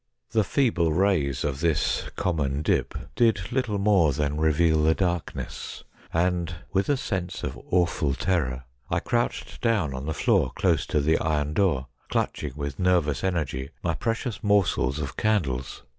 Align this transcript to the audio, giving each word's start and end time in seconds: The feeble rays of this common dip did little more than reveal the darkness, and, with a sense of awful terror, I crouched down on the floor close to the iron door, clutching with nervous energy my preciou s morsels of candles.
The 0.31 0.43
feeble 0.43 0.91
rays 0.91 1.43
of 1.43 1.59
this 1.59 2.05
common 2.15 2.63
dip 2.63 2.95
did 3.15 3.51
little 3.51 3.77
more 3.77 4.13
than 4.13 4.41
reveal 4.41 4.81
the 4.81 4.95
darkness, 4.95 5.83
and, 6.11 6.55
with 6.73 6.89
a 6.89 6.97
sense 6.97 7.43
of 7.43 7.59
awful 7.69 8.15
terror, 8.15 8.63
I 8.89 8.99
crouched 8.99 9.61
down 9.61 9.93
on 9.93 10.07
the 10.07 10.15
floor 10.15 10.53
close 10.55 10.87
to 10.87 11.01
the 11.01 11.19
iron 11.19 11.53
door, 11.53 11.85
clutching 12.09 12.53
with 12.55 12.79
nervous 12.79 13.23
energy 13.23 13.69
my 13.83 13.93
preciou 13.93 14.29
s 14.29 14.39
morsels 14.43 14.97
of 14.97 15.17
candles. 15.17 15.83